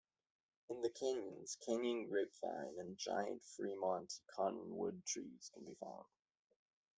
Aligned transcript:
In 0.71 0.81
the 0.81 0.89
canyons, 0.89 1.57
canyon 1.63 2.07
grapevine 2.07 2.73
and 2.79 2.97
giant 2.97 3.45
Fremont 3.45 4.11
cottonwood 4.35 5.05
trees 5.05 5.51
can 5.53 5.63
be 5.63 5.75
found. 5.75 6.05